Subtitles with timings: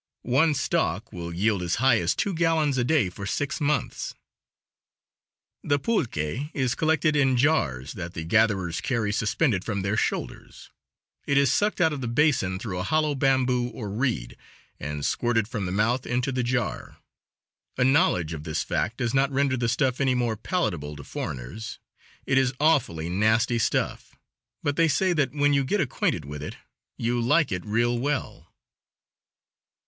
[0.23, 4.15] One stalk will yield as high as two gallons a day for six months.
[5.63, 6.17] The pulque
[6.55, 10.71] is collected in jars that the gatherers carry suspended from their shoulders.
[11.27, 14.35] It is sucked out of the basin through a hollow bamboo or reed,
[14.79, 16.97] and squirted from the mouth into the jar.
[17.77, 21.77] A knowledge of this fact does not render the stuff any more palatable to foreigners.
[22.25, 24.15] It is awfully nasty stuff,
[24.63, 26.55] but they say that when you get acquainted with it
[26.97, 28.51] you like it real well.